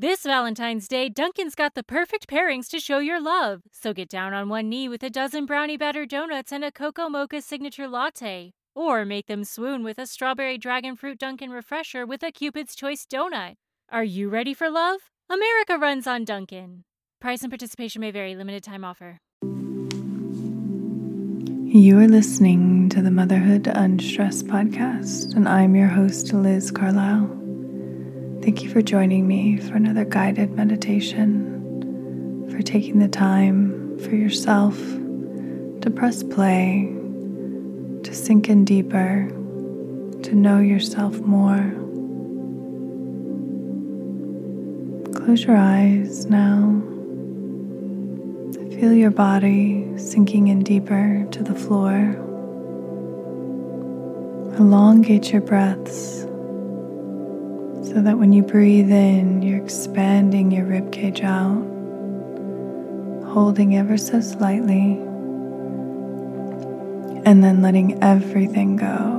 This 0.00 0.22
Valentine's 0.22 0.88
Day, 0.88 1.10
Dunkin's 1.10 1.54
got 1.54 1.74
the 1.74 1.82
perfect 1.82 2.26
pairings 2.26 2.68
to 2.68 2.80
show 2.80 3.00
your 3.00 3.20
love. 3.20 3.60
So 3.70 3.92
get 3.92 4.08
down 4.08 4.32
on 4.32 4.48
one 4.48 4.70
knee 4.70 4.88
with 4.88 5.02
a 5.02 5.10
dozen 5.10 5.44
brownie 5.44 5.76
batter 5.76 6.06
donuts 6.06 6.52
and 6.52 6.64
a 6.64 6.72
cocoa 6.72 7.10
mocha 7.10 7.42
signature 7.42 7.86
latte. 7.86 8.54
Or 8.74 9.04
make 9.04 9.26
them 9.26 9.44
swoon 9.44 9.84
with 9.84 9.98
a 9.98 10.06
strawberry 10.06 10.56
dragon 10.56 10.96
fruit 10.96 11.18
Dunkin' 11.18 11.50
refresher 11.50 12.06
with 12.06 12.22
a 12.22 12.32
Cupid's 12.32 12.74
Choice 12.74 13.04
donut. 13.04 13.56
Are 13.90 14.02
you 14.02 14.30
ready 14.30 14.54
for 14.54 14.70
love? 14.70 15.00
America 15.28 15.76
runs 15.76 16.06
on 16.06 16.24
Dunkin'. 16.24 16.84
Price 17.20 17.42
and 17.42 17.50
participation 17.50 18.00
may 18.00 18.10
vary, 18.10 18.34
limited 18.34 18.64
time 18.64 18.86
offer. 18.86 19.18
You 21.72 21.98
are 21.98 22.08
listening 22.08 22.88
to 22.88 23.02
the 23.02 23.10
Motherhood 23.10 23.66
Unstressed 23.66 24.46
podcast, 24.46 25.36
and 25.36 25.46
I'm 25.46 25.76
your 25.76 25.88
host, 25.88 26.32
Liz 26.32 26.70
Carlisle. 26.70 27.39
Thank 28.42 28.62
you 28.62 28.70
for 28.70 28.80
joining 28.80 29.28
me 29.28 29.58
for 29.58 29.74
another 29.74 30.06
guided 30.06 30.52
meditation, 30.52 32.48
for 32.50 32.62
taking 32.62 32.98
the 32.98 33.06
time 33.06 33.98
for 33.98 34.14
yourself 34.14 34.78
to 34.78 35.92
press 35.94 36.22
play, 36.22 36.90
to 38.02 38.14
sink 38.14 38.48
in 38.48 38.64
deeper, 38.64 39.28
to 40.22 40.34
know 40.34 40.58
yourself 40.58 41.18
more. 41.20 41.58
Close 45.22 45.44
your 45.44 45.58
eyes 45.58 46.24
now. 46.24 46.80
Feel 48.80 48.94
your 48.94 49.10
body 49.10 49.86
sinking 49.98 50.48
in 50.48 50.60
deeper 50.60 51.26
to 51.30 51.42
the 51.42 51.54
floor. 51.54 52.16
Elongate 54.58 55.30
your 55.30 55.42
breaths 55.42 56.24
so 57.82 58.00
that 58.02 58.18
when 58.18 58.32
you 58.32 58.42
breathe 58.42 58.90
in, 58.90 59.42
you're 59.42 59.62
expanding 59.62 60.50
your 60.50 60.66
ribcage 60.66 61.24
out, 61.24 61.64
holding 63.32 63.76
ever 63.76 63.96
so 63.96 64.20
slightly, 64.20 64.98
and 67.24 67.42
then 67.42 67.62
letting 67.62 68.02
everything 68.02 68.76
go. 68.76 69.18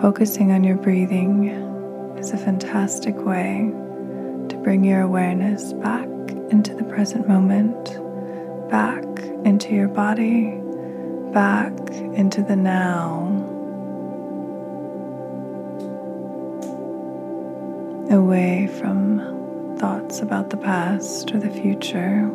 Focusing 0.00 0.52
on 0.52 0.64
your 0.64 0.76
breathing 0.76 1.48
is 2.18 2.32
a 2.32 2.38
fantastic 2.38 3.16
way 3.24 3.70
to 4.48 4.56
bring 4.62 4.84
your 4.84 5.02
awareness 5.02 5.72
back 5.74 6.08
into 6.50 6.74
the 6.74 6.84
present 6.84 7.28
moment, 7.28 7.84
back 8.70 9.04
into 9.44 9.74
your 9.74 9.88
body, 9.88 10.60
back 11.32 11.72
into 12.14 12.42
the 12.42 12.56
now. 12.56 13.35
Away 18.10 18.68
from 18.78 19.76
thoughts 19.78 20.20
about 20.20 20.50
the 20.50 20.56
past 20.56 21.32
or 21.32 21.38
the 21.38 21.50
future, 21.50 22.30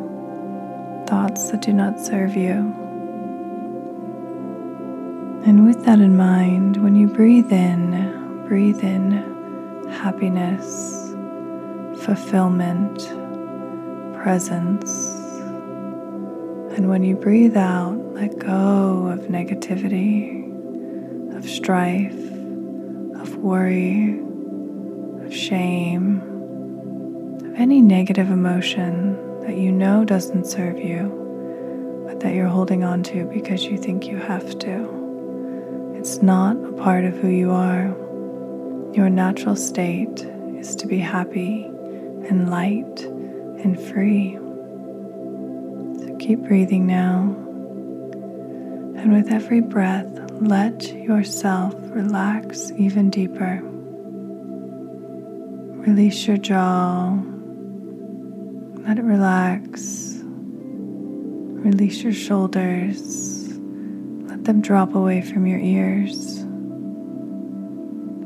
thoughts 1.06 1.50
that 1.50 1.62
do 1.62 1.72
not 1.72 2.00
serve 2.00 2.36
you. 2.36 2.74
And 5.44 5.66
with 5.66 5.84
that 5.84 5.98
in 6.00 6.16
mind, 6.16 6.82
when 6.82 6.94
you 6.94 7.08
breathe 7.08 7.52
in, 7.52 8.44
breathe 8.46 8.82
in 8.84 9.12
happiness, 9.90 11.14
fulfillment, 12.04 12.98
presence. 14.14 15.16
And 16.76 16.88
when 16.88 17.02
you 17.02 17.16
breathe 17.16 17.56
out, 17.56 17.96
let 18.14 18.38
go 18.38 19.08
of 19.08 19.26
negativity, 19.26 20.46
of 21.36 21.48
strife, 21.48 22.14
of 23.20 23.36
worry, 23.38 24.20
shame, 25.32 26.20
of 27.44 27.54
any 27.54 27.80
negative 27.80 28.30
emotion 28.30 29.40
that 29.40 29.56
you 29.56 29.72
know 29.72 30.04
doesn't 30.04 30.46
serve 30.46 30.78
you, 30.78 32.04
but 32.06 32.20
that 32.20 32.34
you're 32.34 32.48
holding 32.48 32.84
on 32.84 33.02
to 33.04 33.24
because 33.26 33.64
you 33.64 33.78
think 33.78 34.06
you 34.06 34.16
have 34.16 34.58
to. 34.58 35.94
It's 35.96 36.22
not 36.22 36.56
a 36.56 36.72
part 36.72 37.04
of 37.04 37.16
who 37.16 37.28
you 37.28 37.50
are. 37.50 37.86
Your 38.94 39.08
natural 39.08 39.56
state 39.56 40.20
is 40.58 40.76
to 40.76 40.86
be 40.86 40.98
happy 40.98 41.64
and 42.28 42.50
light 42.50 43.02
and 43.64 43.80
free. 43.80 44.36
So 46.04 46.16
keep 46.18 46.40
breathing 46.40 46.86
now. 46.86 47.34
And 48.96 49.12
with 49.12 49.32
every 49.32 49.60
breath, 49.60 50.06
let 50.32 50.92
yourself 50.92 51.74
relax 51.78 52.70
even 52.72 53.10
deeper. 53.10 53.62
Release 55.86 56.28
your 56.28 56.36
jaw. 56.36 57.18
Let 58.86 58.98
it 58.98 59.02
relax. 59.02 60.20
Release 60.22 62.04
your 62.04 62.12
shoulders. 62.12 63.58
Let 64.28 64.44
them 64.44 64.62
drop 64.62 64.94
away 64.94 65.22
from 65.22 65.44
your 65.44 65.58
ears. 65.58 66.44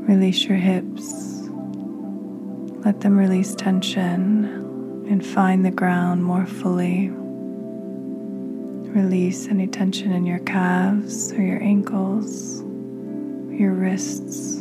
Release 0.06 0.44
your 0.44 0.58
hips. 0.58 1.48
Let 2.84 3.00
them 3.00 3.16
release 3.16 3.54
tension 3.54 5.06
and 5.08 5.24
find 5.24 5.64
the 5.64 5.70
ground 5.70 6.24
more 6.24 6.44
fully. 6.44 7.08
Release 8.92 9.48
any 9.48 9.66
tension 9.66 10.12
in 10.12 10.26
your 10.26 10.40
calves 10.40 11.32
or 11.32 11.40
your 11.40 11.62
ankles, 11.62 12.60
your 13.50 13.72
wrists. 13.72 14.60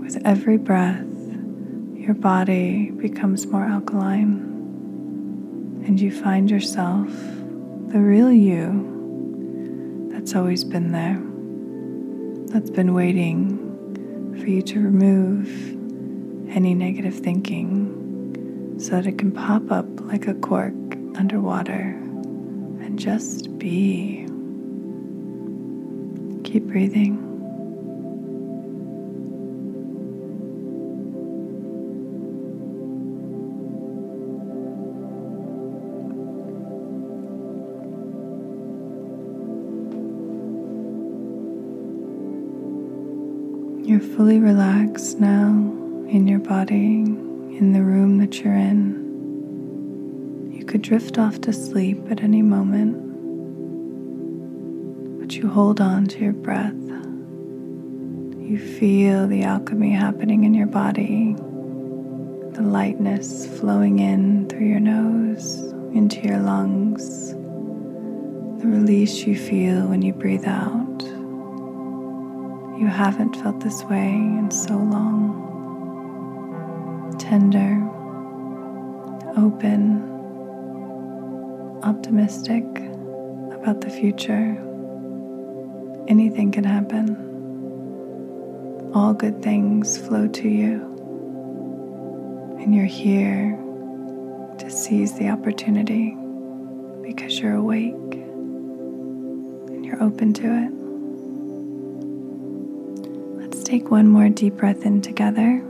With 0.00 0.20
every 0.26 0.58
breath, 0.58 1.11
your 2.02 2.14
body 2.14 2.90
becomes 2.90 3.46
more 3.46 3.62
alkaline 3.62 4.32
and 5.86 6.00
you 6.00 6.10
find 6.10 6.50
yourself 6.50 7.06
the 7.92 8.00
real 8.00 8.32
you 8.32 10.08
that's 10.12 10.34
always 10.34 10.64
been 10.64 10.90
there, 10.90 11.20
that's 12.52 12.70
been 12.70 12.92
waiting 12.92 14.36
for 14.40 14.48
you 14.48 14.62
to 14.62 14.80
remove 14.80 15.46
any 16.50 16.74
negative 16.74 17.14
thinking 17.14 18.76
so 18.80 18.90
that 18.96 19.06
it 19.06 19.16
can 19.16 19.30
pop 19.30 19.70
up 19.70 19.86
like 20.00 20.26
a 20.26 20.34
cork 20.34 20.74
underwater 21.16 21.96
and 22.80 22.98
just 22.98 23.56
be. 23.60 24.26
Keep 26.42 26.64
breathing. 26.64 27.31
You're 43.84 43.98
fully 43.98 44.38
relaxed 44.38 45.18
now 45.18 45.48
in 46.08 46.28
your 46.28 46.38
body, 46.38 47.02
in 47.02 47.72
the 47.72 47.82
room 47.82 48.18
that 48.18 48.38
you're 48.38 48.54
in. 48.54 50.52
You 50.52 50.64
could 50.64 50.82
drift 50.82 51.18
off 51.18 51.40
to 51.40 51.52
sleep 51.52 51.98
at 52.08 52.22
any 52.22 52.42
moment, 52.42 52.94
but 55.18 55.34
you 55.34 55.48
hold 55.48 55.80
on 55.80 56.06
to 56.06 56.20
your 56.20 56.32
breath. 56.32 56.72
You 58.38 58.56
feel 58.78 59.26
the 59.26 59.42
alchemy 59.42 59.90
happening 59.90 60.44
in 60.44 60.54
your 60.54 60.68
body, 60.68 61.34
the 62.52 62.62
lightness 62.62 63.48
flowing 63.58 63.98
in 63.98 64.48
through 64.48 64.66
your 64.66 64.78
nose 64.78 65.56
into 65.92 66.20
your 66.20 66.38
lungs, 66.38 67.32
the 68.62 68.68
release 68.68 69.26
you 69.26 69.36
feel 69.36 69.88
when 69.88 70.02
you 70.02 70.12
breathe 70.12 70.46
out. 70.46 70.81
You 72.82 72.88
haven't 72.88 73.36
felt 73.36 73.60
this 73.60 73.84
way 73.84 74.08
in 74.08 74.50
so 74.50 74.74
long. 74.76 75.38
Tender, 77.16 77.80
open, 79.36 80.02
optimistic 81.84 82.64
about 83.52 83.82
the 83.82 83.88
future. 83.88 84.58
Anything 86.08 86.50
can 86.50 86.64
happen. 86.64 87.14
All 88.92 89.14
good 89.14 89.40
things 89.44 89.96
flow 89.96 90.26
to 90.26 90.48
you. 90.48 90.82
And 92.60 92.74
you're 92.74 92.84
here 92.84 93.56
to 94.58 94.68
seize 94.68 95.16
the 95.16 95.28
opportunity 95.28 96.16
because 97.00 97.38
you're 97.38 97.54
awake 97.54 97.94
and 97.94 99.86
you're 99.86 100.02
open 100.02 100.32
to 100.32 100.46
it 100.66 100.81
take 103.72 103.90
one 103.90 104.06
more 104.06 104.28
deep 104.28 104.54
breath 104.58 104.84
in 104.84 105.00
together 105.00 105.62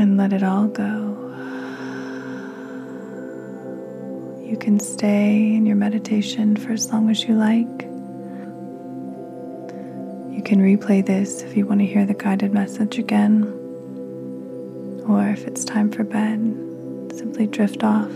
and 0.00 0.16
let 0.16 0.32
it 0.32 0.42
all 0.42 0.66
go. 0.66 0.88
You 4.40 4.56
can 4.58 4.80
stay 4.80 5.52
in 5.54 5.66
your 5.66 5.76
meditation 5.76 6.56
for 6.56 6.72
as 6.72 6.90
long 6.90 7.10
as 7.10 7.22
you 7.24 7.34
like. 7.34 7.82
You 10.34 10.42
can 10.42 10.58
replay 10.58 11.04
this 11.04 11.42
if 11.42 11.54
you 11.54 11.66
want 11.66 11.80
to 11.80 11.86
hear 11.86 12.06
the 12.06 12.14
guided 12.14 12.54
message 12.54 12.98
again, 12.98 13.42
or 15.06 15.28
if 15.28 15.46
it's 15.46 15.66
time 15.66 15.92
for 15.92 16.02
bed, 16.02 16.38
simply 17.14 17.46
drift 17.46 17.84
off. 17.84 18.10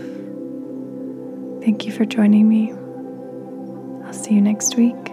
Thank 1.61 1.85
you 1.85 1.91
for 1.91 2.05
joining 2.05 2.49
me. 2.49 2.73
I'll 4.07 4.13
see 4.13 4.33
you 4.33 4.41
next 4.41 4.75
week. 4.75 5.06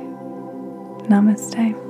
Namaste. 1.09 1.84